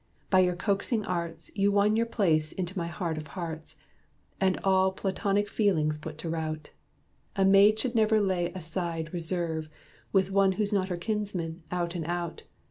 By 0.31 0.39
your 0.39 0.55
coaxing 0.55 1.05
arts, 1.05 1.51
You 1.53 1.71
won 1.71 1.95
your 1.95 2.07
way 2.17 2.41
into 2.57 2.75
my 2.75 2.87
heart 2.87 3.19
of 3.19 3.27
hearts, 3.37 3.75
And 4.39 4.59
all 4.63 4.91
Platonic 4.91 5.47
feelings 5.47 5.99
put 5.99 6.17
to 6.17 6.29
rout. 6.31 6.71
A 7.35 7.45
maid 7.45 7.77
should 7.77 7.93
never 7.93 8.19
lay 8.19 8.51
aside 8.53 9.13
reserve 9.13 9.69
With 10.11 10.31
one 10.31 10.53
who's 10.53 10.73
not 10.73 10.89
her 10.89 10.97
kinsman, 10.97 11.61
out 11.69 11.93
and 11.93 12.05
out. 12.05 12.41